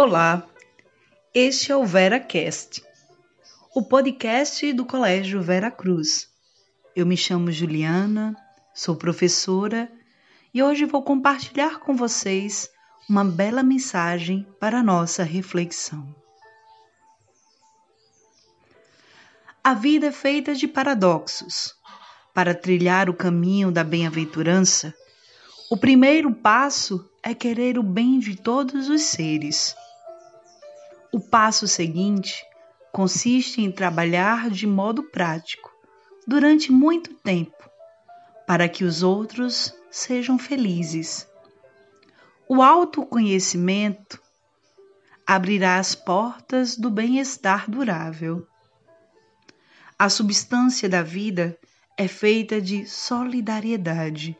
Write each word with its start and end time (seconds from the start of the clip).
Olá, 0.00 0.46
este 1.34 1.72
é 1.72 1.76
o 1.76 1.84
VeraCast, 1.84 2.84
o 3.74 3.82
podcast 3.82 4.72
do 4.72 4.86
Colégio 4.86 5.42
Vera 5.42 5.72
Cruz. 5.72 6.28
Eu 6.94 7.04
me 7.04 7.16
chamo 7.16 7.50
Juliana, 7.50 8.36
sou 8.72 8.94
professora 8.94 9.90
e 10.54 10.62
hoje 10.62 10.84
vou 10.84 11.02
compartilhar 11.02 11.80
com 11.80 11.96
vocês 11.96 12.70
uma 13.10 13.24
bela 13.24 13.60
mensagem 13.60 14.46
para 14.60 14.84
nossa 14.84 15.24
reflexão. 15.24 16.14
A 19.64 19.74
vida 19.74 20.06
é 20.06 20.12
feita 20.12 20.54
de 20.54 20.68
paradoxos. 20.68 21.74
Para 22.32 22.54
trilhar 22.54 23.10
o 23.10 23.14
caminho 23.14 23.72
da 23.72 23.82
bem-aventurança, 23.82 24.94
o 25.68 25.76
primeiro 25.76 26.32
passo 26.32 27.04
é 27.20 27.34
querer 27.34 27.80
o 27.80 27.82
bem 27.82 28.20
de 28.20 28.36
todos 28.36 28.88
os 28.88 29.02
seres. 29.02 29.74
O 31.10 31.18
passo 31.18 31.66
seguinte 31.66 32.44
consiste 32.92 33.62
em 33.62 33.72
trabalhar 33.72 34.50
de 34.50 34.66
modo 34.66 35.02
prático, 35.04 35.72
durante 36.26 36.70
muito 36.70 37.14
tempo, 37.14 37.56
para 38.46 38.68
que 38.68 38.84
os 38.84 39.02
outros 39.02 39.74
sejam 39.90 40.38
felizes. 40.38 41.26
O 42.46 42.62
autoconhecimento 42.62 44.20
abrirá 45.26 45.78
as 45.78 45.94
portas 45.94 46.76
do 46.76 46.90
bem-estar 46.90 47.70
durável. 47.70 48.46
A 49.98 50.10
substância 50.10 50.90
da 50.90 51.02
vida 51.02 51.58
é 51.96 52.06
feita 52.06 52.60
de 52.60 52.86
solidariedade. 52.86 54.36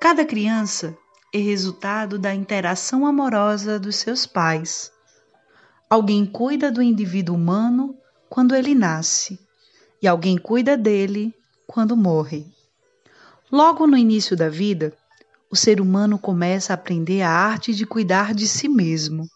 Cada 0.00 0.24
criança 0.24 0.98
é 1.32 1.38
resultado 1.38 2.18
da 2.18 2.34
interação 2.34 3.06
amorosa 3.06 3.78
dos 3.78 3.94
seus 3.96 4.26
pais 4.26 4.92
Alguém 5.88 6.24
cuida 6.24 6.72
do 6.72 6.82
indivíduo 6.82 7.36
humano 7.36 7.96
quando 8.28 8.54
ele 8.54 8.74
nasce 8.74 9.38
e 10.00 10.08
alguém 10.08 10.36
cuida 10.36 10.76
dele 10.76 11.34
quando 11.66 11.96
morre. 11.96 12.46
Logo 13.50 13.86
no 13.86 13.96
início 13.96 14.36
da 14.36 14.48
vida, 14.48 14.96
o 15.50 15.56
ser 15.56 15.80
humano 15.80 16.18
começa 16.18 16.72
a 16.72 16.74
aprender 16.74 17.22
a 17.22 17.30
arte 17.30 17.74
de 17.74 17.86
cuidar 17.86 18.34
de 18.34 18.48
si 18.48 18.68
mesmo. 18.68 19.28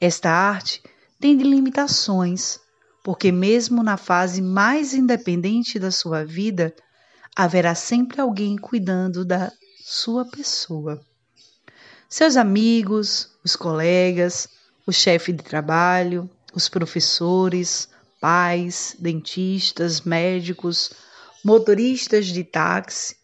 Esta 0.00 0.30
arte 0.30 0.82
tem 1.18 1.36
limitações, 1.36 2.60
porque, 3.02 3.32
mesmo 3.32 3.82
na 3.82 3.96
fase 3.96 4.40
mais 4.40 4.94
independente 4.94 5.78
da 5.78 5.90
sua 5.90 6.24
vida, 6.24 6.74
haverá 7.34 7.74
sempre 7.74 8.20
alguém 8.20 8.56
cuidando 8.56 9.24
da 9.24 9.50
sua 9.84 10.24
pessoa. 10.24 11.00
Seus 12.08 12.36
amigos, 12.36 13.30
os 13.44 13.56
colegas, 13.56 14.48
o 14.86 14.92
chefe 14.92 15.32
de 15.32 15.42
trabalho, 15.42 16.28
os 16.54 16.68
professores, 16.68 17.88
pais, 18.20 18.96
dentistas, 18.98 20.00
médicos, 20.02 20.92
motoristas 21.44 22.26
de 22.26 22.42
táxi, 22.44 23.16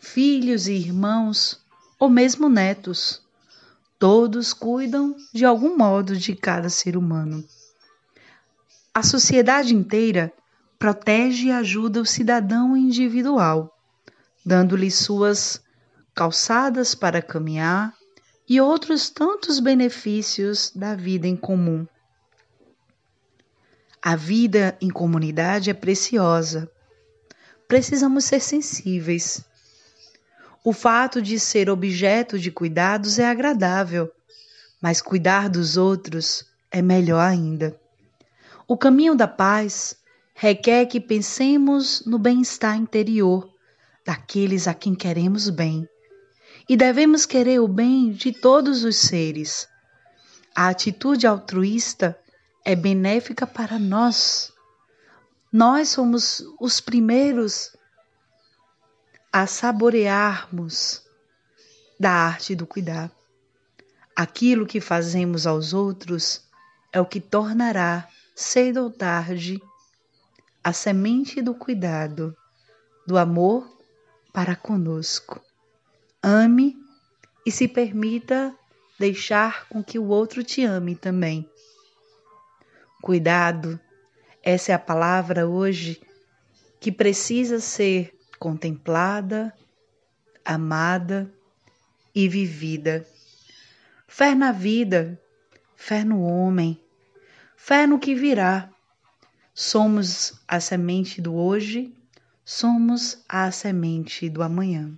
filhos 0.00 0.66
e 0.66 0.72
irmãos, 0.72 1.60
ou 1.98 2.10
mesmo 2.10 2.48
netos. 2.48 3.22
Todos 3.98 4.52
cuidam 4.52 5.14
de 5.32 5.44
algum 5.44 5.76
modo 5.76 6.16
de 6.16 6.34
cada 6.34 6.68
ser 6.68 6.96
humano. 6.96 7.44
A 8.92 9.02
sociedade 9.02 9.74
inteira 9.74 10.32
protege 10.78 11.46
e 11.46 11.52
ajuda 11.52 12.00
o 12.00 12.06
cidadão 12.06 12.76
individual, 12.76 13.72
dando-lhe 14.44 14.90
suas 14.90 15.62
calçadas 16.12 16.94
para 16.94 17.22
caminhar, 17.22 17.94
e 18.52 18.60
outros 18.60 19.08
tantos 19.08 19.58
benefícios 19.58 20.70
da 20.76 20.94
vida 20.94 21.26
em 21.26 21.34
comum. 21.34 21.86
A 24.02 24.14
vida 24.14 24.76
em 24.78 24.90
comunidade 24.90 25.70
é 25.70 25.72
preciosa. 25.72 26.70
Precisamos 27.66 28.26
ser 28.26 28.40
sensíveis. 28.40 29.42
O 30.62 30.70
fato 30.74 31.22
de 31.22 31.40
ser 31.40 31.70
objeto 31.70 32.38
de 32.38 32.50
cuidados 32.50 33.18
é 33.18 33.26
agradável, 33.26 34.12
mas 34.82 35.00
cuidar 35.00 35.48
dos 35.48 35.78
outros 35.78 36.44
é 36.70 36.82
melhor 36.82 37.26
ainda. 37.26 37.74
O 38.68 38.76
caminho 38.76 39.14
da 39.14 39.26
paz 39.26 39.96
requer 40.34 40.84
que 40.84 41.00
pensemos 41.00 42.04
no 42.04 42.18
bem-estar 42.18 42.76
interior 42.76 43.50
daqueles 44.04 44.68
a 44.68 44.74
quem 44.74 44.94
queremos 44.94 45.48
bem 45.48 45.88
e 46.68 46.76
devemos 46.76 47.26
querer 47.26 47.60
o 47.60 47.68
bem 47.68 48.12
de 48.12 48.32
todos 48.32 48.84
os 48.84 48.96
seres. 48.96 49.68
A 50.54 50.68
atitude 50.68 51.26
altruísta 51.26 52.18
é 52.64 52.76
benéfica 52.76 53.46
para 53.46 53.78
nós. 53.78 54.52
Nós 55.52 55.88
somos 55.88 56.44
os 56.60 56.80
primeiros 56.80 57.76
a 59.32 59.46
saborearmos 59.46 61.02
da 61.98 62.10
arte 62.10 62.54
do 62.54 62.66
cuidar. 62.66 63.10
Aquilo 64.14 64.66
que 64.66 64.80
fazemos 64.80 65.46
aos 65.46 65.72
outros 65.72 66.42
é 66.92 67.00
o 67.00 67.06
que 67.06 67.20
tornará, 67.20 68.06
cedo 68.34 68.82
ou 68.82 68.90
tarde, 68.90 69.60
a 70.62 70.72
semente 70.72 71.40
do 71.40 71.54
cuidado, 71.54 72.36
do 73.06 73.16
amor 73.16 73.66
para 74.32 74.54
conosco. 74.54 75.40
Ame 76.22 76.76
e 77.44 77.50
se 77.50 77.66
permita 77.66 78.56
deixar 78.96 79.66
com 79.68 79.82
que 79.82 79.98
o 79.98 80.06
outro 80.06 80.44
te 80.44 80.62
ame 80.62 80.94
também. 80.94 81.50
Cuidado, 83.02 83.80
essa 84.40 84.70
é 84.70 84.74
a 84.76 84.78
palavra 84.78 85.48
hoje 85.48 86.00
que 86.78 86.92
precisa 86.92 87.58
ser 87.58 88.16
contemplada, 88.38 89.52
amada 90.44 91.28
e 92.14 92.28
vivida. 92.28 93.04
Fé 94.06 94.32
na 94.32 94.52
vida, 94.52 95.20
fé 95.74 96.04
no 96.04 96.22
homem, 96.22 96.80
fé 97.56 97.84
no 97.84 97.98
que 97.98 98.14
virá. 98.14 98.70
Somos 99.52 100.40
a 100.46 100.60
semente 100.60 101.20
do 101.20 101.34
hoje, 101.34 101.92
somos 102.44 103.24
a 103.28 103.50
semente 103.50 104.30
do 104.30 104.40
amanhã. 104.40 104.96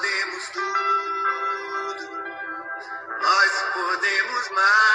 podemos 0.00 0.48
tudo, 0.48 2.10
nós 3.20 3.52
podemos 3.74 4.50
mais. 4.54 4.89